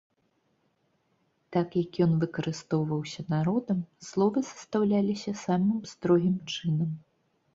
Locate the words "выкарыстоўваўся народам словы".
2.23-4.39